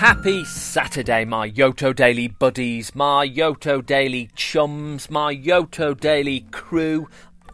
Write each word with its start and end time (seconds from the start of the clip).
Happy 0.00 0.46
Saturday, 0.46 1.26
my 1.26 1.50
Yoto 1.50 1.94
Daily 1.94 2.26
buddies, 2.26 2.94
my 2.94 3.28
Yoto 3.28 3.84
Daily 3.84 4.30
chums, 4.34 5.10
my 5.10 5.36
Yoto 5.36 5.92
Daily 5.92 6.40
crew. 6.50 7.06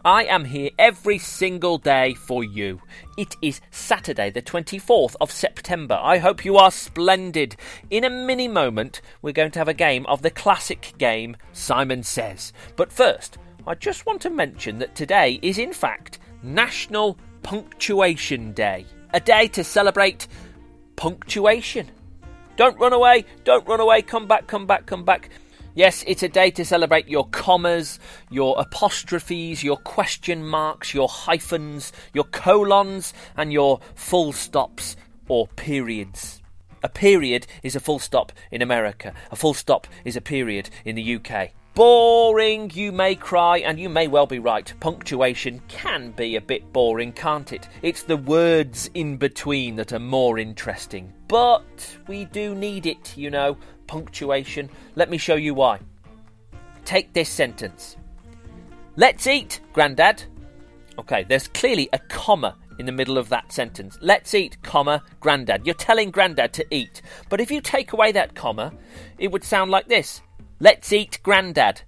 I 0.04 0.26
am 0.26 0.44
here 0.44 0.70
every 0.78 1.18
single 1.18 1.76
day 1.76 2.14
for 2.14 2.44
you. 2.44 2.80
It 3.18 3.34
is 3.42 3.60
Saturday, 3.72 4.30
the 4.30 4.42
24th 4.42 5.16
of 5.20 5.32
September. 5.32 5.98
I 6.00 6.18
hope 6.18 6.44
you 6.44 6.56
are 6.56 6.70
splendid. 6.70 7.56
In 7.90 8.04
a 8.04 8.10
mini 8.10 8.46
moment, 8.46 9.00
we're 9.22 9.32
going 9.32 9.50
to 9.50 9.58
have 9.58 9.66
a 9.66 9.74
game 9.74 10.06
of 10.06 10.22
the 10.22 10.30
classic 10.30 10.94
game 10.98 11.36
Simon 11.52 12.04
Says. 12.04 12.52
But 12.76 12.92
first, 12.92 13.38
I 13.66 13.74
just 13.74 14.06
want 14.06 14.22
to 14.22 14.30
mention 14.30 14.78
that 14.78 14.94
today 14.94 15.40
is, 15.42 15.58
in 15.58 15.72
fact, 15.72 16.20
National 16.44 17.18
Punctuation 17.42 18.52
Day. 18.52 18.86
A 19.12 19.18
day 19.18 19.48
to 19.48 19.64
celebrate 19.64 20.28
punctuation. 20.94 21.90
Don't 22.56 22.78
run 22.78 22.94
away, 22.94 23.26
don't 23.44 23.68
run 23.68 23.80
away, 23.80 24.00
come 24.00 24.26
back, 24.26 24.46
come 24.46 24.66
back, 24.66 24.86
come 24.86 25.04
back. 25.04 25.28
Yes, 25.74 26.02
it's 26.06 26.22
a 26.22 26.28
day 26.28 26.50
to 26.52 26.64
celebrate 26.64 27.06
your 27.06 27.28
commas, 27.28 27.98
your 28.30 28.58
apostrophes, 28.58 29.62
your 29.62 29.76
question 29.76 30.42
marks, 30.42 30.94
your 30.94 31.06
hyphens, 31.06 31.92
your 32.14 32.24
colons, 32.24 33.12
and 33.36 33.52
your 33.52 33.80
full 33.94 34.32
stops 34.32 34.96
or 35.28 35.48
periods. 35.48 36.40
A 36.82 36.88
period 36.88 37.46
is 37.62 37.76
a 37.76 37.80
full 37.80 37.98
stop 37.98 38.32
in 38.50 38.62
America. 38.62 39.12
A 39.30 39.36
full 39.36 39.52
stop 39.52 39.86
is 40.06 40.16
a 40.16 40.22
period 40.22 40.70
in 40.86 40.94
the 40.94 41.16
UK. 41.16 41.50
Boring, 41.74 42.70
you 42.72 42.90
may 42.90 43.14
cry, 43.14 43.58
and 43.58 43.78
you 43.78 43.90
may 43.90 44.08
well 44.08 44.26
be 44.26 44.38
right. 44.38 44.72
Punctuation 44.80 45.60
can 45.68 46.12
be 46.12 46.36
a 46.36 46.40
bit 46.40 46.72
boring, 46.72 47.12
can't 47.12 47.52
it? 47.52 47.68
It's 47.82 48.04
the 48.04 48.16
words 48.16 48.88
in 48.94 49.18
between 49.18 49.76
that 49.76 49.92
are 49.92 49.98
more 49.98 50.38
interesting. 50.38 51.12
But 51.28 51.96
we 52.06 52.24
do 52.26 52.54
need 52.54 52.86
it, 52.86 53.16
you 53.16 53.30
know, 53.30 53.56
punctuation. 53.86 54.70
Let 54.94 55.10
me 55.10 55.18
show 55.18 55.34
you 55.34 55.54
why. 55.54 55.80
Take 56.84 57.12
this 57.12 57.28
sentence 57.28 57.96
Let's 58.98 59.26
eat, 59.26 59.60
Grandad. 59.74 60.22
Okay, 60.98 61.26
there's 61.28 61.48
clearly 61.48 61.86
a 61.92 61.98
comma 61.98 62.56
in 62.78 62.86
the 62.86 62.92
middle 62.92 63.18
of 63.18 63.28
that 63.28 63.52
sentence. 63.52 63.98
Let's 64.00 64.32
eat, 64.32 64.56
comma, 64.62 65.02
Grandad. 65.20 65.66
You're 65.66 65.74
telling 65.74 66.10
Grandad 66.10 66.54
to 66.54 66.66
eat. 66.74 67.02
But 67.28 67.42
if 67.42 67.50
you 67.50 67.60
take 67.60 67.92
away 67.92 68.12
that 68.12 68.34
comma, 68.34 68.72
it 69.18 69.30
would 69.30 69.44
sound 69.44 69.70
like 69.70 69.86
this 69.88 70.22
Let's 70.60 70.94
eat 70.94 71.20
Grandad. 71.22 71.82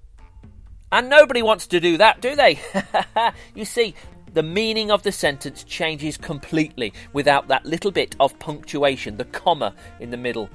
And 0.92 1.08
nobody 1.08 1.40
wants 1.40 1.66
to 1.68 1.80
do 1.80 1.96
that, 1.96 2.20
do 2.20 2.36
they? 2.36 2.58
you 3.54 3.64
see, 3.64 3.94
the 4.34 4.42
meaning 4.42 4.90
of 4.90 5.02
the 5.02 5.12
sentence 5.12 5.64
changes 5.64 6.16
completely 6.16 6.92
without 7.12 7.48
that 7.48 7.64
little 7.64 7.90
bit 7.90 8.16
of 8.20 8.38
punctuation, 8.38 9.16
the 9.16 9.24
comma 9.24 9.74
in 10.00 10.10
the 10.10 10.16
middle. 10.16 10.48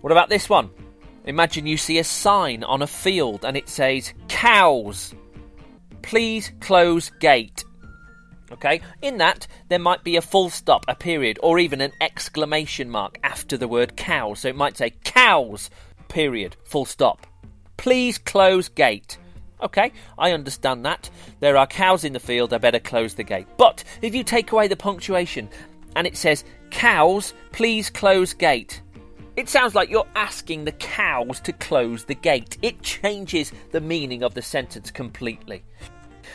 What 0.00 0.12
about 0.12 0.28
this 0.28 0.48
one? 0.48 0.70
Imagine 1.24 1.66
you 1.66 1.76
see 1.76 1.98
a 1.98 2.04
sign 2.04 2.64
on 2.64 2.82
a 2.82 2.86
field 2.86 3.44
and 3.44 3.56
it 3.56 3.68
says, 3.68 4.14
Cows, 4.28 5.14
please 6.02 6.52
close 6.60 7.10
gate. 7.20 7.64
Okay, 8.50 8.80
in 9.02 9.18
that 9.18 9.46
there 9.68 9.78
might 9.78 10.04
be 10.04 10.16
a 10.16 10.22
full 10.22 10.48
stop, 10.48 10.86
a 10.88 10.94
period, 10.94 11.38
or 11.42 11.58
even 11.58 11.82
an 11.82 11.92
exclamation 12.00 12.88
mark 12.88 13.18
after 13.22 13.58
the 13.58 13.68
word 13.68 13.94
cows. 13.96 14.40
So 14.40 14.48
it 14.48 14.56
might 14.56 14.78
say, 14.78 14.90
Cows, 15.04 15.68
period, 16.08 16.56
full 16.64 16.86
stop. 16.86 17.26
Please 17.76 18.16
close 18.16 18.68
gate. 18.70 19.18
Okay, 19.62 19.92
I 20.16 20.32
understand 20.32 20.84
that. 20.84 21.10
There 21.40 21.56
are 21.56 21.66
cows 21.66 22.04
in 22.04 22.12
the 22.12 22.20
field, 22.20 22.52
I 22.52 22.58
better 22.58 22.78
close 22.78 23.14
the 23.14 23.24
gate. 23.24 23.46
But 23.56 23.84
if 24.02 24.14
you 24.14 24.22
take 24.22 24.52
away 24.52 24.68
the 24.68 24.76
punctuation 24.76 25.48
and 25.96 26.06
it 26.06 26.16
says, 26.16 26.44
Cows, 26.70 27.34
please 27.50 27.90
close 27.90 28.32
gate, 28.34 28.82
it 29.38 29.48
sounds 29.48 29.76
like 29.76 29.88
you're 29.88 30.04
asking 30.16 30.64
the 30.64 30.72
cows 30.72 31.38
to 31.42 31.52
close 31.52 32.04
the 32.04 32.14
gate. 32.16 32.58
It 32.60 32.82
changes 32.82 33.52
the 33.70 33.80
meaning 33.80 34.24
of 34.24 34.34
the 34.34 34.42
sentence 34.42 34.90
completely. 34.90 35.62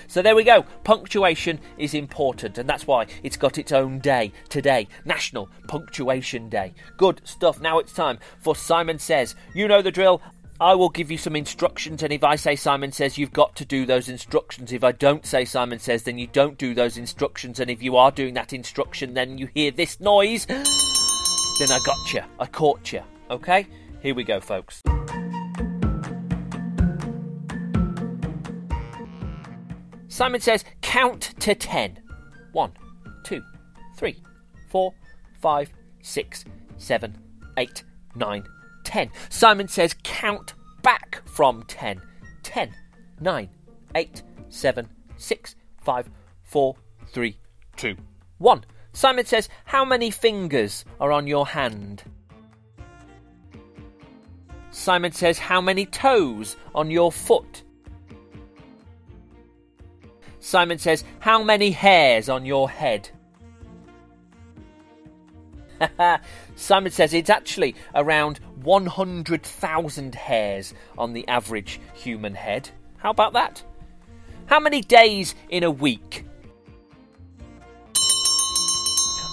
So 0.07 0.21
there 0.21 0.35
we 0.35 0.43
go. 0.45 0.63
Punctuation 0.83 1.59
is 1.77 1.93
important, 1.93 2.57
and 2.57 2.69
that's 2.69 2.87
why 2.87 3.07
it's 3.21 3.35
got 3.35 3.57
its 3.57 3.71
own 3.73 3.99
day 3.99 4.31
today 4.47 4.87
National 5.03 5.49
Punctuation 5.67 6.47
Day. 6.47 6.73
Good 6.97 7.19
stuff. 7.25 7.59
Now 7.59 7.79
it's 7.79 7.93
time 7.93 8.19
for 8.39 8.55
Simon 8.55 8.99
Says. 8.99 9.35
You 9.53 9.67
know 9.67 9.81
the 9.81 9.91
drill. 9.91 10.21
I 10.63 10.75
will 10.75 10.87
give 10.87 11.11
you 11.11 11.17
some 11.17 11.35
instructions, 11.35 12.03
and 12.03 12.13
if 12.13 12.23
I 12.23 12.37
say 12.37 12.55
Simon 12.55 12.93
says, 12.93 13.17
you've 13.17 13.33
got 13.33 13.53
to 13.57 13.65
do 13.65 13.85
those 13.85 14.07
instructions. 14.07 14.71
If 14.71 14.81
I 14.81 14.93
don't 14.93 15.25
say 15.25 15.43
Simon 15.43 15.77
says, 15.77 16.03
then 16.03 16.17
you 16.17 16.27
don't 16.27 16.57
do 16.57 16.73
those 16.73 16.97
instructions. 16.97 17.59
And 17.59 17.69
if 17.69 17.83
you 17.83 17.97
are 17.97 18.11
doing 18.11 18.33
that 18.35 18.53
instruction, 18.53 19.13
then 19.13 19.37
you 19.37 19.49
hear 19.53 19.71
this 19.71 19.99
noise, 19.99 20.45
then 20.45 20.63
I 21.69 21.79
got 21.85 22.13
you. 22.13 22.21
I 22.39 22.45
caught 22.45 22.93
you. 22.93 23.01
Okay? 23.29 23.67
Here 24.01 24.15
we 24.15 24.23
go, 24.23 24.39
folks. 24.39 24.81
Simon 30.07 30.39
says, 30.39 30.63
count 30.79 31.33
to 31.41 31.55
ten. 31.55 31.99
One, 32.53 32.71
two, 33.25 33.43
three, 33.97 34.23
four, 34.69 34.93
five, 35.41 35.73
six, 36.01 36.45
seven, 36.77 37.17
eight, 37.57 37.83
nine, 38.15 38.45
ten. 38.83 39.09
Simon 39.29 39.67
says, 39.67 39.95
count 40.03 40.53
back 40.81 41.21
from 41.25 41.63
ten. 41.63 42.01
Ten, 42.43 42.73
nine, 43.19 43.49
eight, 43.95 44.23
seven, 44.49 44.89
six, 45.17 45.55
five, 45.81 46.09
four, 46.43 46.75
three, 47.07 47.37
two, 47.75 47.95
one. 48.37 48.63
Simon 48.93 49.25
says, 49.25 49.49
how 49.65 49.83
many 49.83 50.11
fingers 50.11 50.85
are 50.99 51.11
on 51.11 51.25
your 51.25 51.47
hand? 51.47 52.03
Simon 54.71 55.11
says, 55.11 55.39
how 55.39 55.61
many 55.61 55.85
toes 55.85 56.55
on 56.75 56.91
your 56.91 57.11
foot? 57.11 57.63
Simon 60.43 60.77
says, 60.77 61.05
How 61.19 61.41
many 61.41 61.71
hairs 61.71 62.27
on 62.27 62.45
your 62.45 62.69
head? 62.69 63.09
Simon 66.55 66.91
says 66.91 67.13
it's 67.13 67.29
actually 67.29 67.75
around 67.95 68.39
100,000 68.61 70.15
hairs 70.15 70.73
on 70.97 71.13
the 71.13 71.27
average 71.27 71.79
human 71.93 72.35
head. 72.35 72.69
How 72.97 73.09
about 73.09 73.33
that? 73.33 73.63
How 74.45 74.59
many 74.59 74.81
days 74.81 75.35
in 75.49 75.63
a 75.63 75.71
week? 75.71 76.25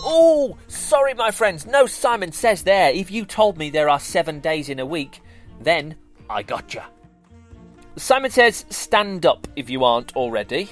Oh, 0.02 0.56
sorry, 0.68 1.14
my 1.14 1.30
friends. 1.30 1.66
No, 1.66 1.86
Simon 1.86 2.32
says 2.32 2.62
there, 2.62 2.90
if 2.90 3.10
you 3.10 3.24
told 3.24 3.58
me 3.58 3.70
there 3.70 3.88
are 3.88 4.00
seven 4.00 4.40
days 4.40 4.68
in 4.68 4.78
a 4.78 4.86
week, 4.86 5.20
then 5.60 5.94
I 6.28 6.42
gotcha. 6.42 6.86
Simon 7.96 8.30
says, 8.30 8.64
stand 8.70 9.26
up 9.26 9.46
if 9.56 9.68
you 9.68 9.84
aren't 9.84 10.16
already. 10.16 10.70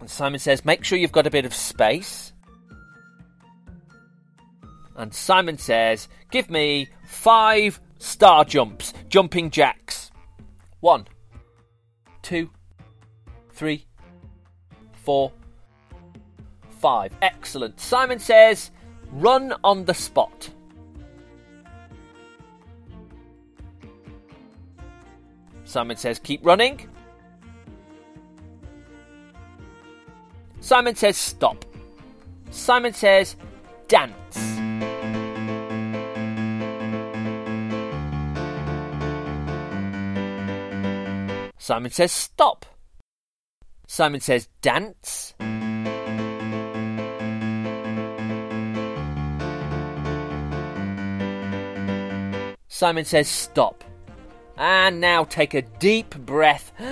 And 0.00 0.10
Simon 0.10 0.40
says, 0.40 0.64
make 0.64 0.84
sure 0.84 0.98
you've 0.98 1.12
got 1.12 1.26
a 1.26 1.30
bit 1.30 1.44
of 1.44 1.54
space. 1.54 2.25
And 4.96 5.12
Simon 5.12 5.58
says, 5.58 6.08
give 6.30 6.50
me 6.50 6.88
five 7.04 7.80
star 7.98 8.44
jumps, 8.44 8.94
jumping 9.08 9.50
jacks. 9.50 10.10
One, 10.80 11.06
two, 12.22 12.50
three, 13.50 13.86
four, 14.92 15.32
five. 16.80 17.12
Excellent. 17.20 17.78
Simon 17.78 18.18
says, 18.18 18.70
run 19.12 19.54
on 19.62 19.84
the 19.84 19.94
spot. 19.94 20.48
Simon 25.64 25.96
says, 25.96 26.18
keep 26.18 26.44
running. 26.44 26.88
Simon 30.60 30.94
says 30.94 31.16
stop. 31.16 31.64
Simon 32.50 32.94
says 32.94 33.36
dance. 33.88 34.55
Simon 41.66 41.90
says 41.90 42.12
stop. 42.12 42.64
Simon 43.88 44.20
says 44.20 44.46
dance. 44.62 45.34
Simon 52.68 53.04
says 53.04 53.26
stop. 53.26 53.82
And 54.56 55.00
now 55.00 55.24
take 55.24 55.54
a 55.54 55.62
deep 55.62 56.14
breath. 56.18 56.70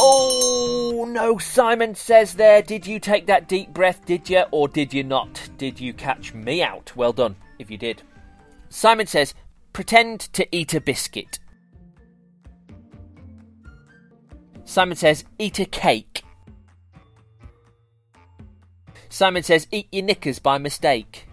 Oh 0.00 1.08
no, 1.08 1.38
Simon 1.38 1.94
says 1.94 2.34
there. 2.34 2.62
Did 2.62 2.86
you 2.86 3.00
take 3.00 3.26
that 3.26 3.48
deep 3.48 3.70
breath, 3.70 4.04
did 4.04 4.28
you? 4.28 4.44
Or 4.52 4.68
did 4.68 4.92
you 4.94 5.02
not? 5.02 5.48
Did 5.56 5.80
you 5.80 5.92
catch 5.92 6.34
me 6.34 6.62
out? 6.62 6.92
Well 6.94 7.12
done, 7.12 7.34
if 7.58 7.68
you 7.68 7.78
did. 7.78 8.02
Simon 8.68 9.06
says, 9.06 9.34
pretend 9.72 10.20
to 10.34 10.46
eat 10.54 10.74
a 10.74 10.80
biscuit. 10.80 11.40
Simon 14.68 14.98
says, 14.98 15.24
eat 15.38 15.58
a 15.60 15.64
cake. 15.64 16.22
Simon 19.08 19.42
says, 19.42 19.66
Eat 19.72 19.88
your 19.90 20.04
knickers 20.04 20.38
by 20.38 20.58
mistake. 20.58 21.26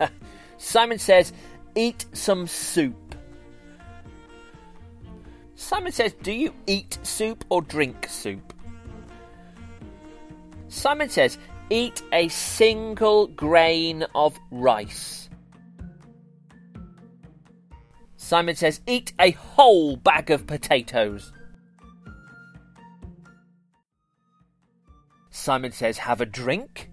Simon 0.58 0.98
says, 0.98 1.32
Eat 1.76 2.06
some 2.12 2.48
soup. 2.48 3.14
Simon 5.54 5.92
says, 5.92 6.12
Do 6.24 6.32
you 6.32 6.52
eat 6.66 6.98
soup 7.04 7.44
or 7.50 7.62
drink 7.62 8.08
soup? 8.08 8.52
Simon 10.66 11.08
says, 11.08 11.38
Eat 11.70 12.02
a 12.12 12.26
single 12.26 13.28
grain 13.28 14.04
of 14.16 14.36
rice. 14.50 15.23
Simon 18.24 18.56
says, 18.56 18.80
Eat 18.86 19.12
a 19.20 19.32
whole 19.32 19.96
bag 19.96 20.30
of 20.30 20.46
potatoes. 20.46 21.30
Simon 25.28 25.72
says, 25.72 25.98
Have 25.98 26.22
a 26.22 26.26
drink. 26.26 26.88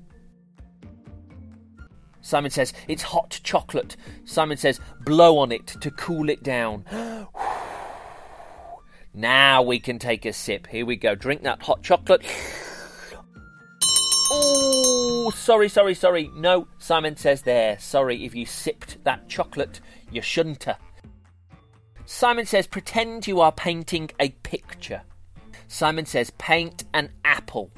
Simon 2.19 2.51
says, 2.51 2.74
It's 2.89 3.01
hot 3.01 3.39
chocolate. 3.45 3.95
Simon 4.25 4.57
says, 4.57 4.81
Blow 5.06 5.38
on 5.38 5.54
it 5.54 5.68
to 5.68 5.89
cool 5.92 6.30
it 6.30 6.44
down. 6.44 6.83
now 9.13 9.62
we 9.62 9.80
can 9.80 10.00
take 10.00 10.25
a 10.25 10.33
sip. 10.33 10.68
Here 10.68 10.86
we 10.86 10.98
go. 10.98 11.16
Drink 11.16 11.44
that 11.44 11.63
hot 11.63 11.81
chocolate. 11.81 12.25
Oh, 14.33 15.30
sorry, 15.36 15.68
sorry, 15.68 15.94
sorry. 15.94 16.31
No, 16.33 16.69
Simon 16.78 17.18
says 17.18 17.42
there. 17.42 17.78
Sorry 17.80 18.24
if 18.24 18.33
you 18.33 18.45
sipped 18.45 19.04
that 19.04 19.28
chocolate. 19.28 19.81
You 20.10 20.22
shouldn't 20.22 20.63
have. 20.63 20.80
Simon 22.13 22.45
says, 22.45 22.67
pretend 22.67 23.25
you 23.25 23.39
are 23.39 23.53
painting 23.53 24.11
a 24.19 24.29
picture. 24.43 25.01
Simon 25.69 26.05
says, 26.05 26.29
paint 26.31 26.83
an 26.93 27.09
apple. 27.23 27.71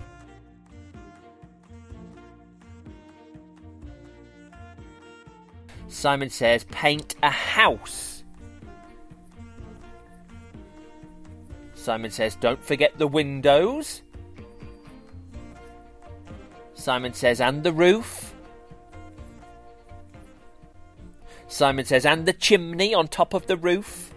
Simon 5.88 6.32
says, 6.32 6.64
paint 6.66 7.14
a 7.22 7.30
house. 7.30 8.24
Simon 11.76 12.10
says, 12.10 12.36
don't 12.36 12.62
forget 12.62 12.98
the 12.98 13.08
windows. 13.08 14.02
Simon 16.74 17.14
says, 17.14 17.40
and 17.40 17.64
the 17.64 17.72
roof. 17.72 18.34
Simon 21.48 21.86
says, 21.86 22.04
and 22.04 22.26
the 22.26 22.34
chimney 22.34 22.96
on 22.96 23.08
top 23.08 23.36
of 23.36 23.46
the 23.46 23.56
roof. 23.56 24.13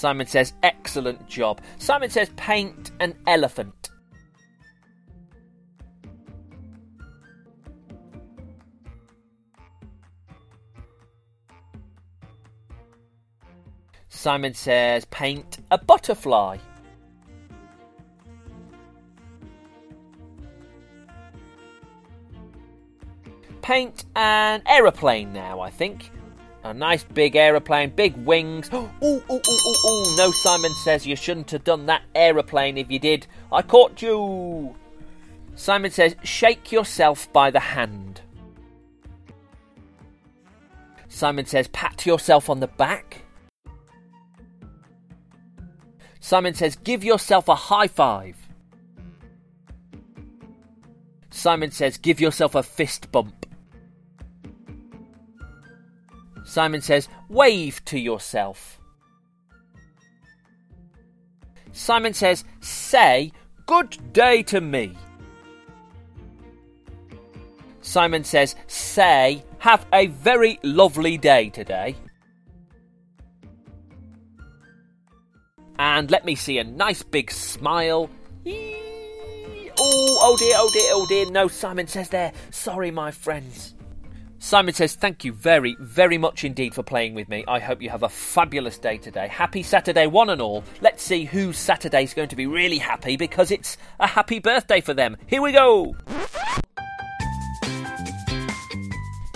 Simon 0.00 0.26
says, 0.26 0.54
excellent 0.62 1.28
job. 1.28 1.60
Simon 1.76 2.08
says, 2.08 2.30
paint 2.36 2.90
an 3.00 3.14
elephant. 3.26 3.90
Simon 14.08 14.54
says, 14.54 15.04
paint 15.04 15.58
a 15.70 15.76
butterfly. 15.76 16.56
Paint 23.60 24.06
an 24.16 24.62
aeroplane 24.66 25.34
now, 25.34 25.60
I 25.60 25.68
think. 25.68 26.10
A 26.62 26.74
nice 26.74 27.04
big 27.04 27.36
aeroplane, 27.36 27.90
big 27.90 28.14
wings. 28.16 28.70
Ooh, 28.72 28.90
ooh, 29.02 29.22
ooh, 29.30 29.40
ooh, 29.48 29.90
ooh. 29.90 30.16
No, 30.16 30.30
Simon 30.30 30.72
says 30.84 31.06
you 31.06 31.16
shouldn't 31.16 31.50
have 31.52 31.64
done 31.64 31.86
that 31.86 32.02
aeroplane 32.14 32.76
if 32.76 32.90
you 32.90 32.98
did. 32.98 33.26
I 33.50 33.62
caught 33.62 34.02
you. 34.02 34.74
Simon 35.54 35.90
says, 35.90 36.16
shake 36.22 36.70
yourself 36.70 37.32
by 37.32 37.50
the 37.50 37.60
hand. 37.60 38.20
Simon 41.08 41.46
says, 41.46 41.68
pat 41.68 42.06
yourself 42.06 42.48
on 42.48 42.60
the 42.60 42.66
back. 42.66 43.22
Simon 46.20 46.54
says, 46.54 46.76
give 46.76 47.02
yourself 47.02 47.48
a 47.48 47.54
high 47.54 47.88
five. 47.88 48.36
Simon 51.30 51.70
says, 51.70 51.96
give 51.96 52.20
yourself 52.20 52.54
a 52.54 52.62
fist 52.62 53.10
bump. 53.10 53.39
Simon 56.50 56.80
says, 56.80 57.08
wave 57.28 57.80
to 57.84 57.96
yourself. 57.96 58.80
Simon 61.70 62.12
says, 62.12 62.42
say, 62.58 63.30
good 63.66 63.96
day 64.12 64.42
to 64.42 64.60
me. 64.60 64.96
Simon 67.82 68.24
says, 68.24 68.56
say, 68.66 69.44
have 69.58 69.86
a 69.92 70.08
very 70.08 70.58
lovely 70.64 71.16
day 71.16 71.50
today. 71.50 71.94
And 75.78 76.10
let 76.10 76.24
me 76.24 76.34
see 76.34 76.58
a 76.58 76.64
nice 76.64 77.04
big 77.04 77.30
smile. 77.30 78.10
Eee. 78.44 79.70
Oh, 79.78 80.18
oh 80.20 80.36
dear, 80.36 80.56
oh 80.56 80.70
dear, 80.72 80.90
oh 80.94 81.06
dear. 81.06 81.30
No, 81.30 81.46
Simon 81.46 81.86
says 81.86 82.08
there. 82.08 82.32
Sorry, 82.50 82.90
my 82.90 83.12
friends. 83.12 83.74
Simon 84.42 84.72
says, 84.72 84.94
Thank 84.94 85.22
you 85.22 85.32
very, 85.34 85.76
very 85.78 86.16
much 86.16 86.44
indeed 86.44 86.74
for 86.74 86.82
playing 86.82 87.14
with 87.14 87.28
me. 87.28 87.44
I 87.46 87.58
hope 87.58 87.82
you 87.82 87.90
have 87.90 88.02
a 88.02 88.08
fabulous 88.08 88.78
day 88.78 88.96
today. 88.96 89.28
Happy 89.28 89.62
Saturday, 89.62 90.06
one 90.06 90.30
and 90.30 90.40
all. 90.40 90.64
Let's 90.80 91.02
see 91.02 91.24
whose 91.24 91.58
Saturday 91.58 92.04
is 92.04 92.14
going 92.14 92.30
to 92.30 92.36
be 92.36 92.46
really 92.46 92.78
happy 92.78 93.18
because 93.18 93.50
it's 93.50 93.76
a 94.00 94.06
happy 94.06 94.38
birthday 94.38 94.80
for 94.80 94.94
them. 94.94 95.18
Here 95.26 95.42
we 95.42 95.52
go! 95.52 95.94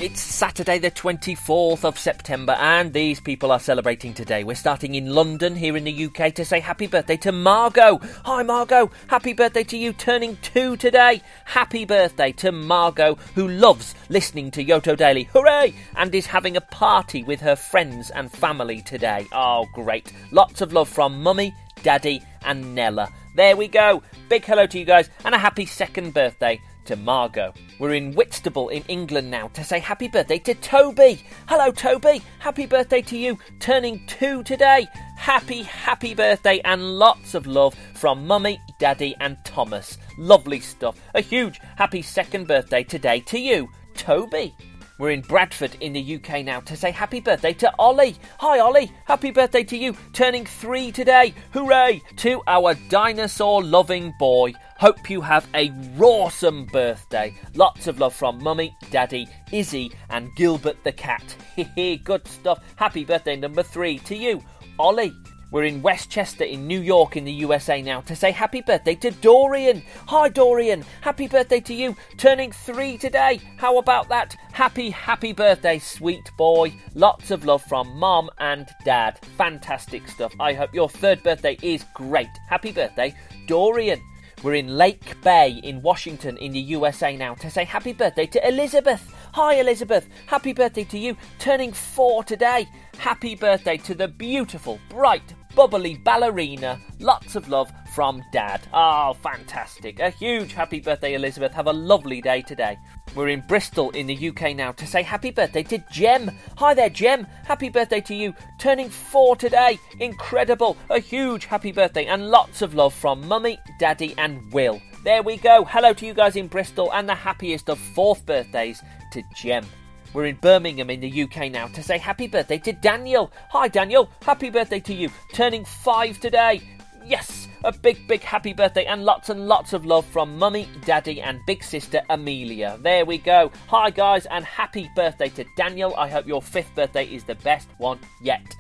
It's 0.05 0.21
Saturday, 0.21 0.79
the 0.79 0.91
24th 0.91 1.83
of 1.83 1.99
September, 1.99 2.53
and 2.61 2.93
these 2.93 3.21
people 3.21 3.51
are 3.51 3.59
celebrating 3.59 4.12
today. 4.12 4.45
We're 4.45 4.55
starting 4.55 4.97
in 4.97 5.06
London, 5.06 5.56
here 5.56 5.79
in 5.79 5.85
the 5.85 6.05
UK, 6.05 6.35
to 6.35 6.45
say 6.45 6.61
happy 6.61 6.87
birthday 6.87 7.17
to 7.17 7.33
Margot. 7.33 7.99
Hi, 8.27 8.43
Margot. 8.43 8.91
Happy 9.06 9.33
birthday 9.33 9.65
to 9.65 9.79
you, 9.79 9.95
turning 9.95 10.37
two 10.43 10.77
today. 10.77 11.23
Happy 11.47 11.87
birthday 11.87 12.33
to 12.33 12.53
Margot, 12.53 13.15
who 13.35 13.49
loves 13.49 13.95
listening 14.11 14.51
to 14.51 14.62
Yoto 14.62 14.95
Daily. 14.95 15.23
Hooray! 15.33 15.73
And 15.97 16.15
is 16.15 16.27
having 16.27 16.59
a 16.59 16.61
party 16.61 17.23
with 17.23 17.41
her 17.41 17.57
friends 17.57 18.11
and 18.11 18.31
family 18.31 18.83
today. 18.83 19.26
Oh, 19.33 19.64
great. 19.73 20.12
Lots 20.33 20.61
of 20.61 20.75
love 20.75 20.90
from 20.90 21.23
Mummy, 21.23 21.55
Daddy, 21.83 22.23
and 22.45 22.75
Nella. 22.75 23.09
There 23.37 23.57
we 23.57 23.69
go. 23.69 24.02
Big 24.28 24.45
hello 24.45 24.67
to 24.67 24.78
you 24.78 24.85
guys, 24.85 25.09
and 25.25 25.35
a 25.35 25.38
happy 25.38 25.64
second 25.64 26.12
birthday 26.12 26.61
to 26.85 26.97
Margot. 26.97 27.53
We're 27.79 27.95
in 27.95 28.14
Whitstable 28.14 28.69
in 28.69 28.83
England 28.88 29.31
now 29.31 29.49
to 29.49 29.64
say 29.64 29.79
happy 29.79 30.09
birthday 30.09 30.38
to 30.41 30.55
Toby. 30.55 31.21
Hello, 31.49 31.71
Toby. 31.71 32.23
Happy 32.38 32.67
birthday 32.67 33.03
to 33.03 33.17
you, 33.17 33.38
turning 33.61 34.07
two 34.07 34.43
today. 34.43 34.87
Happy, 35.17 35.62
happy 35.62 36.14
birthday 36.14 36.61
and 36.64 36.99
lots 36.99 37.35
of 37.35 37.47
love 37.47 37.75
from 37.95 38.26
Mummy, 38.26 38.61
Daddy, 38.79 39.14
and 39.21 39.37
Thomas. 39.45 39.99
Lovely 40.19 40.61
stuff. 40.61 41.00
A 41.14 41.21
huge 41.21 41.61
happy 41.76 42.03
second 42.03 42.47
birthday 42.47 42.83
today 42.83 43.21
to 43.21 43.38
you, 43.38 43.69
Toby. 43.95 44.55
We're 44.97 45.11
in 45.11 45.23
Bradford 45.23 45.76
in 45.81 45.93
the 45.93 46.14
UK 46.17 46.45
now 46.45 46.61
to 46.61 46.76
say 46.76 46.93
happy 46.93 47.19
birthday 47.19 47.53
to 47.55 47.73
Ollie. 47.81 48.14
Hi, 48.38 48.61
Ollie. 48.61 48.93
Happy 49.07 49.33
birthday 49.33 49.64
to 49.64 49.76
you, 49.76 49.97
turning 50.12 50.47
three 50.47 50.93
today. 50.93 51.35
Hooray 51.53 52.00
to 52.19 52.43
our 52.47 52.75
dinosaur 52.88 53.64
loving 53.64 54.14
boy. 54.21 54.53
Hope 54.76 55.09
you 55.09 55.21
have 55.21 55.47
a 55.54 55.71
rawsome 55.97 56.71
birthday. 56.73 57.33
Lots 57.54 57.87
of 57.87 58.00
love 58.00 58.14
from 58.14 58.43
Mummy, 58.43 58.76
Daddy, 58.90 59.28
Izzy, 59.52 59.93
and 60.11 60.35
Gilbert 60.35 60.83
the 60.83 60.93
cat. 60.93 61.23
Hehe, 61.57 62.02
good 62.02 62.26
stuff. 62.26 62.59
Happy 62.75 63.04
birthday 63.04 63.37
number 63.37 63.62
three 63.62 63.99
to 64.00 64.16
you, 64.16 64.43
Ollie. 64.78 65.14
We're 65.52 65.62
in 65.62 65.83
Westchester 65.83 66.43
in 66.43 66.66
New 66.66 66.81
York 66.81 67.16
in 67.16 67.25
the 67.25 67.31
USA 67.31 67.81
now 67.81 68.00
to 68.00 68.16
say 68.16 68.33
happy 68.33 68.61
birthday 68.61 68.97
to 68.97 69.12
Dorian. 69.12 69.85
Hi, 70.09 70.28
Dorian. 70.28 70.85
Happy 71.00 71.28
birthday 71.28 71.61
to 71.61 71.73
you. 71.73 71.95
Turning 72.16 72.50
three 72.50 72.99
today. 72.99 73.40
How 73.57 73.78
about 73.78 74.09
that? 74.09 74.35
Happy, 74.52 74.90
happy 74.90 75.33
birthday, 75.33 75.78
sweet 75.78 76.28
boy. 76.37 76.75
Lots 76.97 77.31
of 77.31 77.45
love 77.45 77.62
from 77.62 77.97
mom 77.97 78.31
and 78.40 78.69
dad. 78.85 79.21
Fantastic 79.38 80.09
stuff. 80.09 80.33
I 80.40 80.54
hope 80.54 80.75
your 80.75 80.88
third 80.88 81.23
birthday 81.23 81.57
is 81.62 81.85
great. 81.95 82.31
Happy 82.49 82.73
birthday, 82.73 83.14
Dorian. 83.47 84.02
We're 84.45 84.57
in 84.57 84.77
Lake 84.77 85.19
Bay 85.23 85.59
in 85.65 85.81
Washington 85.81 86.37
in 86.37 86.53
the 86.53 86.61
USA 86.61 87.17
now 87.17 87.35
to 87.37 87.49
say 87.49 87.65
happy 87.65 87.95
birthday 87.95 88.27
to 88.27 88.47
Elizabeth. 88.47 89.11
Hi, 89.33 89.55
Elizabeth. 89.55 90.07
Happy 90.27 90.53
birthday 90.53 90.85
to 90.85 90.99
you. 90.99 91.17
Turning 91.39 91.73
four 91.73 92.23
today. 92.23 92.69
Happy 92.99 93.37
birthday 93.37 93.79
to 93.79 93.95
the 93.95 94.07
beautiful, 94.07 94.79
bright, 94.91 95.33
bubbly 95.55 95.97
ballerina. 95.97 96.79
Lots 97.01 97.37
of 97.37 97.49
love 97.49 97.73
from 97.95 98.23
Dad. 98.33 98.61
Oh, 98.75 99.15
fantastic. 99.23 99.99
A 99.99 100.11
huge 100.11 100.53
happy 100.53 100.81
birthday, 100.81 101.15
Elizabeth. 101.15 101.55
Have 101.55 101.69
a 101.69 101.73
lovely 101.73 102.21
day 102.21 102.43
today. 102.43 102.77
We're 103.14 103.28
in 103.28 103.42
Bristol 103.42 103.90
in 103.90 104.09
the 104.09 104.28
UK 104.28 104.56
now 104.56 104.73
to 104.73 104.87
say 104.88 105.02
happy 105.02 105.30
birthday 105.30 105.62
to 105.64 105.78
Jem. 105.92 106.33
Hi 106.56 106.75
there, 106.75 106.90
Jem. 106.90 107.28
Happy 107.44 107.68
birthday 107.68 108.00
to 108.00 108.14
you. 108.14 108.35
Turning 108.59 108.88
four 108.88 109.37
today. 109.37 109.78
Incredible. 110.00 110.76
A 110.90 110.99
huge 110.99 111.44
happy 111.44 111.71
birthday 111.71 112.06
and 112.06 112.28
lots 112.28 112.61
of 112.61 112.75
love 112.75 112.92
from 112.92 113.26
Mummy, 113.28 113.61
Daddy, 113.78 114.14
and 114.18 114.52
Will. 114.52 114.83
There 115.04 115.23
we 115.23 115.37
go. 115.37 115.64
Hello 115.64 115.92
to 115.92 116.06
you 116.06 116.12
guys 116.12 116.35
in 116.35 116.49
Bristol 116.49 116.92
and 116.92 117.09
the 117.09 117.14
happiest 117.14 117.71
of 117.71 117.78
fourth 117.78 118.26
birthdays 118.26 118.83
to 119.12 119.23
Jem. 119.37 119.64
We're 120.12 120.26
in 120.26 120.37
Birmingham 120.37 120.90
in 120.90 121.00
the 121.00 121.23
UK 121.23 121.52
now 121.52 121.68
to 121.68 121.83
say 121.85 121.99
happy 121.99 122.26
birthday 122.26 122.59
to 122.59 122.73
Daniel. 122.73 123.33
Hi, 123.50 123.68
Daniel. 123.68 124.11
Happy 124.23 124.50
birthday 124.50 124.80
to 124.80 124.94
you. 124.94 125.11
Turning 125.33 125.64
five 125.64 126.18
today. 126.18 126.62
Yes, 127.04 127.47
a 127.64 127.73
big, 127.73 128.06
big 128.06 128.23
happy 128.23 128.52
birthday 128.52 128.85
and 128.85 129.04
lots 129.04 129.30
and 129.30 129.49
lots 129.49 129.73
of 129.73 129.87
love 129.87 130.04
from 130.06 130.38
Mummy, 130.38 130.68
Daddy, 130.85 131.23
and 131.23 131.40
big 131.47 131.64
sister 131.64 132.02
Amelia. 132.11 132.78
There 132.83 133.06
we 133.06 133.18
go. 133.18 133.50
Hi, 133.68 133.90
guys, 133.90 134.26
and 134.26 134.44
happy 134.44 134.90
birthday 134.94 135.30
to 135.30 135.44
Daniel. 135.56 135.94
I 135.97 136.09
hope 136.09 136.26
your 136.26 136.42
fifth 136.42 136.75
birthday 136.75 137.06
is 137.06 137.25
the 137.25 137.37
best 137.37 137.68
one 137.78 137.99
yet. 138.23 138.54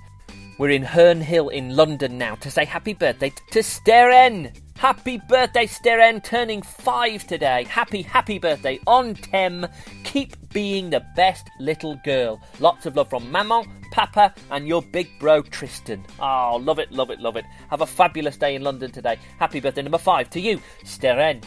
We're 0.56 0.70
in 0.70 0.84
Herne 0.84 1.20
Hill 1.20 1.48
in 1.48 1.74
London 1.74 2.16
now 2.16 2.36
to 2.36 2.48
say 2.48 2.64
happy 2.64 2.94
birthday 2.94 3.32
to 3.50 3.58
Steren. 3.58 4.56
Happy 4.76 5.20
birthday, 5.28 5.66
Steren, 5.66 6.22
turning 6.22 6.62
five 6.62 7.26
today. 7.26 7.64
Happy, 7.64 8.02
happy 8.02 8.38
birthday 8.38 8.78
on 8.86 9.14
Tem. 9.14 9.66
Keep 10.04 10.52
being 10.52 10.90
the 10.90 11.04
best 11.16 11.48
little 11.58 11.96
girl. 12.04 12.40
Lots 12.60 12.86
of 12.86 12.94
love 12.94 13.10
from 13.10 13.30
Maman, 13.32 13.64
Papa, 13.90 14.32
and 14.52 14.68
your 14.68 14.82
big 14.82 15.08
bro 15.18 15.42
Tristan. 15.42 16.04
Oh, 16.20 16.60
love 16.62 16.78
it, 16.78 16.92
love 16.92 17.10
it, 17.10 17.18
love 17.18 17.36
it. 17.36 17.44
Have 17.70 17.80
a 17.80 17.86
fabulous 17.86 18.36
day 18.36 18.54
in 18.54 18.62
London 18.62 18.92
today. 18.92 19.18
Happy 19.40 19.58
birthday 19.58 19.82
number 19.82 19.98
five 19.98 20.30
to 20.30 20.40
you, 20.40 20.60
Steren. 20.84 21.42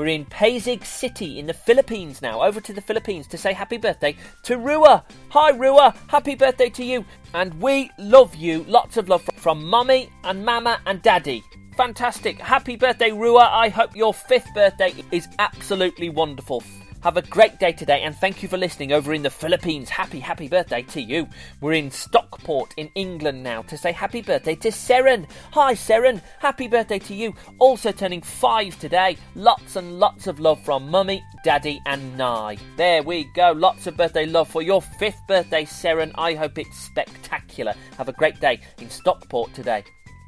We're 0.00 0.06
in 0.06 0.24
Pasig 0.24 0.82
City 0.82 1.38
in 1.38 1.44
the 1.44 1.52
Philippines 1.52 2.22
now. 2.22 2.40
Over 2.40 2.58
to 2.58 2.72
the 2.72 2.80
Philippines 2.80 3.26
to 3.26 3.36
say 3.36 3.52
happy 3.52 3.76
birthday 3.76 4.16
to 4.44 4.56
Rua. 4.56 5.04
Hi, 5.28 5.50
Rua. 5.50 5.94
Happy 6.06 6.34
birthday 6.34 6.70
to 6.70 6.82
you. 6.82 7.04
And 7.34 7.52
we 7.60 7.90
love 7.98 8.34
you. 8.34 8.64
Lots 8.64 8.96
of 8.96 9.10
love 9.10 9.28
from 9.36 9.62
Mummy 9.62 10.08
and 10.24 10.42
Mama 10.42 10.80
and 10.86 11.02
Daddy. 11.02 11.44
Fantastic. 11.76 12.38
Happy 12.38 12.76
birthday, 12.76 13.12
Rua. 13.12 13.50
I 13.52 13.68
hope 13.68 13.94
your 13.94 14.14
fifth 14.14 14.48
birthday 14.54 14.94
is 15.10 15.28
absolutely 15.38 16.08
wonderful. 16.08 16.62
Have 17.02 17.16
a 17.16 17.22
great 17.22 17.58
day 17.58 17.72
today 17.72 18.02
and 18.02 18.14
thank 18.14 18.42
you 18.42 18.48
for 18.48 18.58
listening 18.58 18.92
over 18.92 19.14
in 19.14 19.22
the 19.22 19.30
Philippines. 19.30 19.88
Happy, 19.88 20.20
happy 20.20 20.48
birthday 20.48 20.82
to 20.82 21.00
you. 21.00 21.26
We're 21.62 21.72
in 21.72 21.90
Stockport 21.90 22.74
in 22.76 22.90
England 22.94 23.42
now 23.42 23.62
to 23.62 23.78
say 23.78 23.90
happy 23.90 24.20
birthday 24.20 24.54
to 24.56 24.68
Seren. 24.68 25.26
Hi, 25.52 25.72
Seren. 25.72 26.20
Happy 26.40 26.68
birthday 26.68 26.98
to 26.98 27.14
you. 27.14 27.34
Also 27.58 27.90
turning 27.90 28.20
five 28.20 28.78
today. 28.78 29.16
Lots 29.34 29.76
and 29.76 29.98
lots 29.98 30.26
of 30.26 30.40
love 30.40 30.62
from 30.62 30.90
Mummy, 30.90 31.24
Daddy, 31.42 31.80
and 31.86 32.18
Nye. 32.18 32.58
There 32.76 33.02
we 33.02 33.24
go. 33.34 33.52
Lots 33.52 33.86
of 33.86 33.96
birthday 33.96 34.26
love 34.26 34.50
for 34.50 34.60
your 34.60 34.82
fifth 34.82 35.22
birthday, 35.26 35.64
Seren. 35.64 36.12
I 36.16 36.34
hope 36.34 36.58
it's 36.58 36.76
spectacular. 36.76 37.72
Have 37.96 38.10
a 38.10 38.12
great 38.12 38.40
day 38.40 38.60
in 38.78 38.90
Stockport 38.90 39.54
today. 39.54 39.84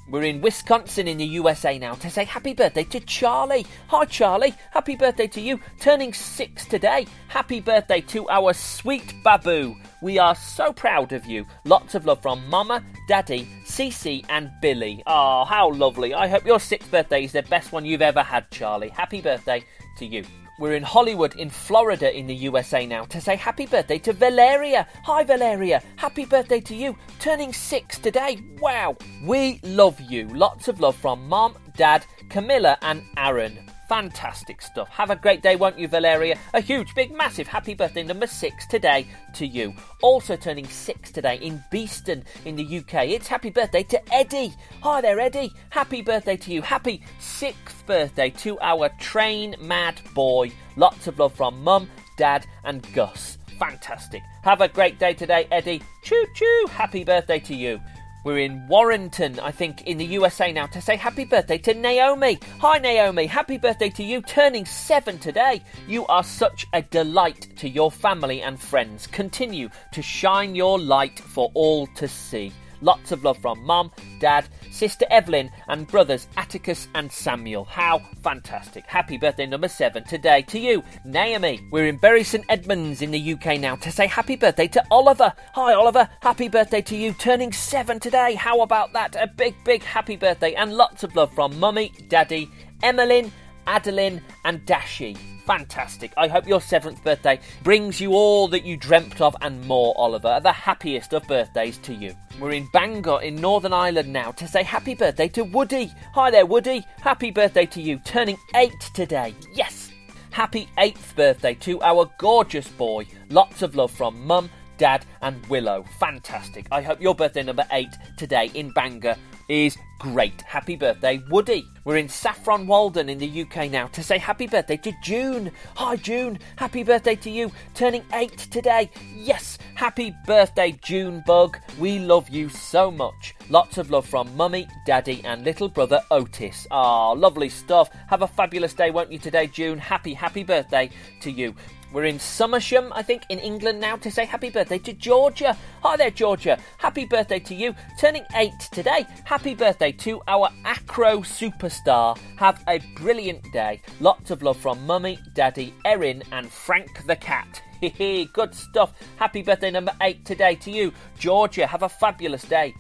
We're 0.09 0.25
in 0.25 0.41
Wisconsin 0.41 1.07
in 1.07 1.19
the 1.19 1.25
USA 1.25 1.79
now 1.79 1.95
to 1.95 2.11
say 2.11 2.25
happy 2.25 2.55
birthday 2.55 2.85
to 2.85 3.01
Charlie. 3.01 3.65
Hi, 3.87 4.05
Charlie. 4.05 4.55
Happy 4.73 4.97
birthday 4.97 5.29
to 5.29 5.41
you. 5.41 5.61
Turning 5.81 6.13
six 6.13 6.67
today. 6.67 7.07
Happy 7.29 7.61
birthday 7.61 8.01
to 8.03 8.29
our 8.29 8.53
sweet 8.53 9.15
Babu. 9.23 9.77
We 10.03 10.19
are 10.19 10.35
so 10.35 10.73
proud 10.73 11.13
of 11.13 11.25
you. 11.27 11.47
Lots 11.65 11.95
of 11.95 12.05
love 12.05 12.21
from 12.21 12.47
Mama, 12.49 12.85
Daddy, 13.07 13.47
Cece, 13.65 14.25
and 14.29 14.51
Billy. 14.61 15.05
Oh, 15.07 15.45
how 15.45 15.71
lovely. 15.71 16.15
I 16.15 16.27
hope 16.27 16.45
your 16.45 16.61
sixth 16.61 16.91
birthday 16.91 17.25
is 17.25 17.33
the 17.33 17.43
best 17.45 17.71
one 17.71 17.85
you've 17.85 18.03
ever 18.03 18.23
had, 18.23 18.51
Charlie. 18.51 18.89
Happy 18.89 19.21
birthday 19.21 19.65
to 19.99 20.07
you. 20.07 20.25
We're 20.63 20.77
in 20.77 20.85
Hollywood, 20.85 21.35
in 21.35 21.51
Florida, 21.51 22.17
in 22.17 22.29
the 22.29 22.37
USA 22.37 22.87
now 22.87 23.05
to 23.07 23.21
say 23.21 23.35
happy 23.35 23.67
birthday 23.67 23.99
to 23.99 24.13
Valeria. 24.13 24.87
Hi, 25.03 25.25
Valeria. 25.25 25.83
Happy 25.97 26.25
birthday 26.25 26.61
to 26.61 26.77
you. 26.77 26.97
Turning 27.19 27.53
six 27.53 27.99
today. 27.99 28.41
Wow. 28.61 28.97
We 29.25 29.59
love 29.65 30.01
you. 30.01 30.29
Lots 30.29 30.69
of 30.69 30.79
love 30.79 30.95
from 30.95 31.29
Mom, 31.29 31.57
Dad, 31.77 32.07
Camilla, 32.29 32.79
and 32.81 33.03
Aaron. 33.17 33.72
Fantastic 33.93 34.63
stuff. 34.63 34.89
Have 34.89 35.11
a 35.11 35.17
great 35.17 35.43
day, 35.43 35.55
won't 35.55 35.79
you, 35.79 35.87
Valeria? 35.87 36.39
A 36.55 36.63
huge, 36.63 36.95
big, 36.95 37.15
massive 37.15 37.47
happy 37.47 37.75
birthday 37.75 38.03
number 38.03 38.27
six 38.27 38.67
today 38.67 39.07
to 39.35 39.47
you. 39.47 39.75
Also 40.01 40.35
turning 40.35 40.67
six 40.67 41.11
today 41.11 41.37
in 41.43 41.63
Beeston 41.71 42.25
in 42.47 42.57
the 42.57 42.79
UK. 42.79 43.09
It's 43.09 43.29
happy 43.29 43.51
birthday 43.51 43.83
to 43.83 44.15
Eddie. 44.15 44.55
Hi 44.83 45.03
there, 45.03 45.21
Eddie. 45.21 45.53
Happy 45.69 46.01
birthday 46.01 46.39
to 46.39 46.55
you. 46.55 46.63
Happy 46.63 47.03
sixth 47.19 47.85
birthday 47.85 48.31
to 48.31 48.59
our 48.61 48.89
train 48.99 49.57
mad 49.61 50.01
boy. 50.15 50.51
Lots 50.77 51.07
of 51.07 51.19
love 51.19 51.35
from 51.35 51.63
Mum, 51.63 51.87
Dad, 52.17 52.47
and 52.65 52.91
Gus. 52.95 53.37
Fantastic. 53.59 54.23
Have 54.43 54.63
a 54.63 54.69
great 54.69 54.99
day 54.99 55.13
today, 55.13 55.47
Eddie. 55.51 55.83
Choo 56.03 56.27
choo. 56.35 56.67
Happy 56.71 57.05
birthday 57.05 57.41
to 57.41 57.55
you. 57.55 57.79
We're 58.25 58.39
in 58.39 58.69
Warrenton, 58.69 59.41
I 59.41 59.51
think, 59.51 59.83
in 59.83 59.99
the 59.99 60.05
USA 60.05 60.53
now 60.53 60.67
to 60.67 60.81
say 60.81 60.95
happy 60.95 61.25
birthday 61.25 61.59
to 61.59 61.75
Naomi. 61.75 62.39
Hi, 62.61 62.79
Naomi. 62.79 63.27
Happy 63.27 63.59
birthday 63.59 63.89
to 63.91 64.05
you, 64.05 64.23
turning 64.23 64.65
seven 64.65 65.19
today. 65.19 65.61
You 65.89 66.07
are 66.07 66.23
such 66.23 66.69
a 66.73 66.83
delight 66.83 67.49
to 67.57 67.69
your 67.69 67.91
family 67.91 68.43
and 68.43 68.61
friends. 68.61 69.09
Continue 69.09 69.71
to 69.91 70.03
shine 70.03 70.55
your 70.55 70.79
light 70.79 71.19
for 71.19 71.51
all 71.55 71.89
to 71.89 72.07
see. 72.07 72.53
Lots 72.83 73.13
of 73.13 73.23
love 73.25 73.39
from 73.39 73.65
Mum, 73.65 73.93
Dad, 74.19 74.49
Sister 74.71 75.07
Evelyn, 75.09 75.51
and 75.69 75.87
brothers 75.87 76.27
Atticus 76.37 76.89
and 76.95 77.11
Samuel. 77.11 77.65
How 77.65 78.01
fantastic. 78.23 78.85
Happy 78.87 79.17
birthday 79.17 79.47
number 79.47 79.69
seven 79.69 80.05
today 80.05 80.43
to 80.43 80.59
you, 80.59 80.83
Naomi. 81.05 81.61
We're 81.71 81.87
in 81.87 81.97
Bury 81.97 82.25
St 82.25 82.45
Edmunds 82.49 83.01
in 83.01 83.13
the 83.13 83.33
UK 83.35 83.61
now 83.61 83.77
to 83.77 83.93
say 83.93 84.09
happy 84.09 84.35
birthday 84.35 84.67
to 84.69 84.85
Oliver. 84.91 85.33
Hi, 85.55 85.73
Oliver. 85.73 86.09
Happy 86.21 86.49
birthday 86.49 86.83
to 86.83 86.97
you, 86.97 87.13
turning 87.13 87.53
seven 87.53 88.01
today. 88.01 88.35
How 88.35 88.61
about 88.63 88.93
that? 88.95 89.15
A 89.15 89.29
big, 89.29 89.55
big 89.65 89.83
happy 89.85 90.17
birthday 90.17 90.55
and 90.55 90.75
lots 90.75 91.05
of 91.05 91.15
love 91.15 91.33
from 91.35 91.59
Mummy, 91.61 91.93
Daddy, 92.09 92.51
Emmeline, 92.83 93.31
Adeline, 93.67 94.21
and 94.45 94.67
Dashi. 94.67 95.17
Fantastic. 95.47 96.13
I 96.17 96.29
hope 96.29 96.47
your 96.47 96.61
seventh 96.61 97.03
birthday 97.03 97.41
brings 97.65 98.01
you 98.01 98.13
all 98.13 98.47
that 98.49 98.65
you 98.65 98.77
dreamt 98.77 99.21
of 99.21 99.35
and 99.41 99.65
more, 99.67 99.93
Oliver. 99.97 100.41
The 100.41 100.53
happiest 100.53 101.13
of 101.13 101.27
birthdays 101.27 101.79
to 101.79 101.93
you. 101.93 102.15
We're 102.41 102.53
in 102.53 102.69
Bangor 102.73 103.21
in 103.23 103.37
Northern 103.37 103.73
Ireland 103.73 104.13
now 104.13 104.31
to 104.33 104.47
say 104.47 104.63
happy 104.63 104.95
birthday 104.95 105.29
to 105.29 105.43
Woody. 105.43 105.93
Hi 106.15 106.31
there, 106.31 106.47
Woody. 106.47 106.87
Happy 107.01 107.31
birthday 107.31 107.67
to 107.67 107.83
you. 107.83 107.99
Turning 108.05 108.39
eight 108.55 108.81
today. 108.95 109.35
Yes. 109.53 109.91
Happy 110.31 110.69
eighth 110.79 111.15
birthday 111.17 111.55
to 111.55 111.83
our 111.83 112.11
gorgeous 112.19 112.69
boy. 112.69 113.07
Lots 113.29 113.63
of 113.63 113.75
love 113.75 113.91
from 113.91 114.25
Mum, 114.27 114.49
Dad, 114.83 115.07
and 115.21 115.47
Willow. 115.47 115.85
Fantastic. 116.01 116.67
I 116.73 116.83
hope 116.83 117.01
your 117.01 117.15
birthday 117.15 117.45
number 117.45 117.65
eight 117.71 117.97
today 118.17 118.51
in 118.55 118.73
Bangor 118.73 119.15
is 119.49 119.79
great. 120.01 120.43
Happy 120.43 120.75
birthday, 120.75 121.23
Woody. 121.31 121.65
We're 121.85 121.99
in 121.99 122.09
Saffron 122.09 122.67
Walden 122.67 123.09
in 123.09 123.19
the 123.19 123.43
UK 123.43 123.71
now 123.71 123.87
to 123.87 124.03
say 124.03 124.19
happy 124.19 124.49
birthday 124.49 124.77
to 124.79 124.93
June. 125.01 125.53
Hi, 125.77 125.95
June. 125.95 126.41
Happy 126.57 126.83
birthday 126.83 127.15
to 127.15 127.31
you. 127.31 127.53
Turning 127.75 128.05
eight 128.13 128.37
today. 128.39 128.91
Yes, 129.15 129.57
happy 129.77 130.13
birthday, 130.27 130.73
June 130.83 131.23
Bug. 131.29 131.59
We 131.79 132.01
love 132.01 132.29
you 132.29 132.49
so 132.49 132.91
much. 132.91 133.37
Lots 133.51 133.79
of 133.79 133.89
love 133.89 134.05
from 134.05 134.37
Mummy, 134.37 134.67
Daddy, 134.85 135.23
and 135.25 135.45
little 135.45 135.69
brother 135.69 136.01
Otis. 136.11 136.67
Ah, 136.73 137.13
lovely 137.13 137.49
stuff. 137.49 137.89
Have 138.09 138.23
a 138.23 138.27
fabulous 138.27 138.75
day, 138.75 138.91
won't 138.91 139.13
you, 139.13 139.21
today, 139.21 139.47
June? 139.47 139.79
Happy, 139.79 140.13
happy 140.13 140.43
birthday 140.43 140.91
to 141.21 141.31
you. 141.31 141.55
We're 141.93 142.05
in 142.07 142.19
Somersham, 142.19 142.91
I 142.95 143.03
think, 143.03 143.25
in 143.29 143.39
England 143.39 143.79
now 143.79 143.97
to 143.97 144.11
say 144.11 144.25
happy 144.25 144.49
birthday 144.49 144.79
to 144.79 144.95
Georgia. 144.95 145.55
Hi 145.83 145.97
there, 145.99 146.11
Georgia. 146.11 146.59
Happy 146.79 147.05
birthday 147.05 147.39
to 147.41 147.55
you. 147.55 147.75
Turning 148.01 148.25
eight 148.35 148.59
today. 148.73 149.07
Happy 149.25 149.55
birthday 149.55 149.93
to 149.93 150.23
our 150.27 150.49
acro 150.65 151.19
superstar. 151.19 152.17
Have 152.39 152.65
a 152.67 152.79
brilliant 152.97 153.45
day. 153.53 153.83
Lots 154.01 154.31
of 154.31 154.43
love 154.43 154.57
from 154.57 154.87
Mummy, 154.87 155.19
Daddy, 155.35 155.75
Erin, 155.85 156.23
and 156.33 156.51
Frank 156.51 157.07
the 157.07 157.17
cat. 157.17 157.63
Good 158.33 158.55
stuff. 158.55 158.95
Happy 159.17 159.43
birthday 159.43 159.71
number 159.71 159.93
eight 160.01 160.25
today 160.25 160.55
to 160.57 160.71
you, 160.71 160.93
Georgia. 161.19 161.67
Have 161.67 161.83
a 161.83 161.91
fabulous 161.91 162.45
day. 162.45 162.75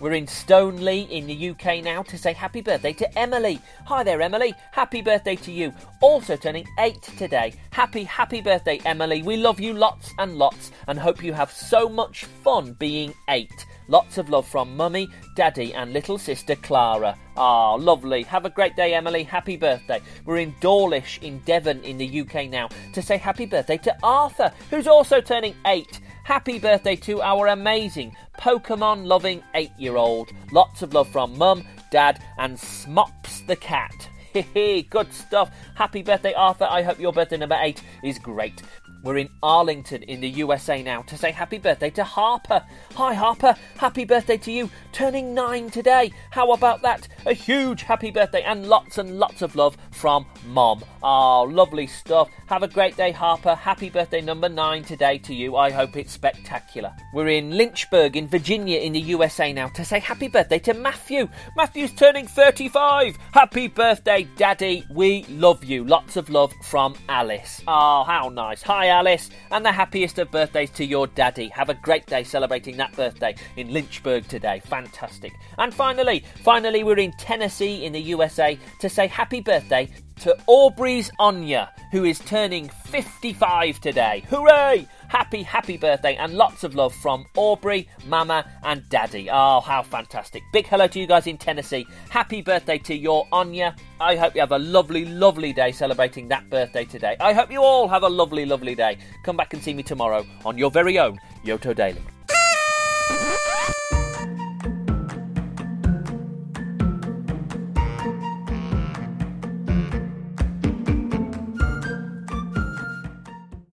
We're 0.00 0.14
in 0.14 0.26
Stoneleigh 0.26 1.08
in 1.08 1.26
the 1.26 1.50
UK 1.50 1.82
now 1.84 2.02
to 2.02 2.18
say 2.18 2.32
happy 2.32 2.60
birthday 2.60 2.92
to 2.94 3.18
Emily. 3.18 3.60
Hi 3.86 4.02
there, 4.02 4.20
Emily. 4.20 4.52
Happy 4.72 5.00
birthday 5.00 5.36
to 5.36 5.52
you. 5.52 5.72
Also 6.00 6.36
turning 6.36 6.66
eight 6.80 7.00
today. 7.16 7.54
Happy, 7.70 8.02
happy 8.02 8.40
birthday, 8.40 8.80
Emily. 8.84 9.22
We 9.22 9.36
love 9.36 9.60
you 9.60 9.72
lots 9.72 10.12
and 10.18 10.36
lots 10.36 10.72
and 10.88 10.98
hope 10.98 11.22
you 11.22 11.32
have 11.32 11.52
so 11.52 11.88
much 11.88 12.24
fun 12.24 12.72
being 12.72 13.14
eight. 13.28 13.66
Lots 13.86 14.18
of 14.18 14.30
love 14.30 14.48
from 14.48 14.76
Mummy, 14.76 15.08
Daddy, 15.36 15.74
and 15.74 15.92
little 15.92 16.18
sister 16.18 16.56
Clara. 16.56 17.16
Ah, 17.36 17.74
lovely. 17.74 18.22
Have 18.22 18.46
a 18.46 18.50
great 18.50 18.74
day, 18.76 18.94
Emily. 18.94 19.22
Happy 19.22 19.56
birthday. 19.56 20.00
We're 20.24 20.38
in 20.38 20.54
Dawlish 20.60 21.20
in 21.22 21.38
Devon 21.40 21.82
in 21.84 21.98
the 21.98 22.20
UK 22.22 22.48
now 22.48 22.68
to 22.94 23.02
say 23.02 23.16
happy 23.16 23.46
birthday 23.46 23.76
to 23.78 23.96
Arthur, 24.02 24.52
who's 24.70 24.88
also 24.88 25.20
turning 25.20 25.54
eight. 25.66 26.00
Happy 26.24 26.58
birthday 26.58 26.96
to 26.96 27.20
our 27.20 27.48
amazing 27.48 28.16
Pokemon 28.38 29.04
loving 29.04 29.42
eight 29.54 29.72
year 29.76 29.96
old. 29.96 30.30
Lots 30.52 30.80
of 30.80 30.94
love 30.94 31.06
from 31.08 31.36
Mum, 31.36 31.62
Dad, 31.90 32.18
and 32.38 32.58
Smops 32.58 33.42
the 33.42 33.56
cat. 33.56 34.08
Hehe, 34.34 34.88
good 34.88 35.12
stuff. 35.12 35.50
Happy 35.74 36.02
birthday, 36.02 36.32
Arthur. 36.32 36.64
I 36.64 36.80
hope 36.80 36.98
your 36.98 37.12
birthday 37.12 37.36
number 37.36 37.58
eight 37.60 37.82
is 38.02 38.18
great. 38.18 38.62
We're 39.04 39.18
in 39.18 39.28
Arlington 39.42 40.02
in 40.04 40.22
the 40.22 40.30
USA 40.30 40.82
now 40.82 41.02
to 41.02 41.18
say 41.18 41.30
happy 41.30 41.58
birthday 41.58 41.90
to 41.90 42.02
Harper. 42.02 42.64
Hi, 42.94 43.12
Harper. 43.12 43.54
Happy 43.76 44.06
birthday 44.06 44.38
to 44.38 44.50
you. 44.50 44.70
Turning 44.92 45.34
nine 45.34 45.68
today. 45.68 46.10
How 46.30 46.52
about 46.52 46.80
that? 46.80 47.06
A 47.26 47.34
huge 47.34 47.82
happy 47.82 48.10
birthday 48.10 48.42
and 48.44 48.66
lots 48.66 48.96
and 48.96 49.18
lots 49.18 49.42
of 49.42 49.56
love 49.56 49.76
from 49.90 50.24
Mom. 50.46 50.82
Oh, 51.02 51.42
lovely 51.42 51.86
stuff. 51.86 52.30
Have 52.46 52.62
a 52.62 52.68
great 52.68 52.96
day, 52.96 53.12
Harper. 53.12 53.54
Happy 53.54 53.90
birthday 53.90 54.22
number 54.22 54.48
nine 54.48 54.84
today 54.84 55.18
to 55.18 55.34
you. 55.34 55.54
I 55.56 55.70
hope 55.70 55.98
it's 55.98 56.12
spectacular. 56.12 56.90
We're 57.12 57.28
in 57.28 57.50
Lynchburg 57.50 58.16
in 58.16 58.26
Virginia 58.26 58.78
in 58.78 58.94
the 58.94 59.00
USA 59.00 59.52
now 59.52 59.68
to 59.68 59.84
say 59.84 59.98
happy 59.98 60.28
birthday 60.28 60.60
to 60.60 60.72
Matthew. 60.72 61.28
Matthew's 61.58 61.92
turning 61.92 62.26
35. 62.26 63.18
Happy 63.32 63.68
birthday, 63.68 64.26
Daddy. 64.36 64.86
We 64.88 65.24
love 65.24 65.62
you. 65.62 65.84
Lots 65.84 66.16
of 66.16 66.30
love 66.30 66.54
from 66.62 66.94
Alice. 67.10 67.60
Oh, 67.68 68.04
how 68.04 68.30
nice. 68.30 68.62
Hi, 68.62 68.93
Alice, 68.94 69.28
and 69.50 69.64
the 69.64 69.72
happiest 69.72 70.20
of 70.20 70.30
birthdays 70.30 70.70
to 70.70 70.84
your 70.84 71.08
daddy. 71.08 71.48
Have 71.48 71.68
a 71.68 71.74
great 71.74 72.06
day 72.06 72.22
celebrating 72.22 72.76
that 72.76 72.94
birthday 72.94 73.34
in 73.56 73.72
Lynchburg 73.72 74.28
today. 74.28 74.62
Fantastic. 74.64 75.32
And 75.58 75.74
finally, 75.74 76.24
finally, 76.44 76.84
we're 76.84 77.00
in 77.00 77.12
Tennessee 77.18 77.84
in 77.84 77.92
the 77.92 78.00
USA 78.00 78.56
to 78.80 78.88
say 78.88 79.08
happy 79.08 79.40
birthday 79.40 79.88
to 80.20 80.36
Aubrey's 80.46 81.10
Anya, 81.18 81.72
who 81.90 82.04
is 82.04 82.20
turning 82.20 82.68
55 82.68 83.80
today. 83.80 84.22
Hooray! 84.30 84.86
Happy, 85.14 85.44
happy 85.44 85.76
birthday 85.76 86.16
and 86.16 86.34
lots 86.34 86.64
of 86.64 86.74
love 86.74 86.92
from 86.92 87.24
Aubrey, 87.36 87.88
Mama, 88.08 88.44
and 88.64 88.82
Daddy. 88.88 89.30
Oh, 89.30 89.60
how 89.60 89.80
fantastic. 89.80 90.42
Big 90.52 90.66
hello 90.66 90.88
to 90.88 90.98
you 90.98 91.06
guys 91.06 91.28
in 91.28 91.38
Tennessee. 91.38 91.86
Happy 92.10 92.42
birthday 92.42 92.78
to 92.78 92.96
your 92.96 93.24
Anya. 93.30 93.76
I 94.00 94.16
hope 94.16 94.34
you 94.34 94.40
have 94.40 94.50
a 94.50 94.58
lovely, 94.58 95.04
lovely 95.04 95.52
day 95.52 95.70
celebrating 95.70 96.26
that 96.30 96.50
birthday 96.50 96.84
today. 96.84 97.14
I 97.20 97.32
hope 97.32 97.52
you 97.52 97.62
all 97.62 97.86
have 97.86 98.02
a 98.02 98.08
lovely, 98.08 98.44
lovely 98.44 98.74
day. 98.74 98.98
Come 99.22 99.36
back 99.36 99.54
and 99.54 99.62
see 99.62 99.72
me 99.72 99.84
tomorrow 99.84 100.26
on 100.44 100.58
your 100.58 100.72
very 100.72 100.98
own 100.98 101.20
Yoto 101.44 101.76
Daily. 101.76 102.02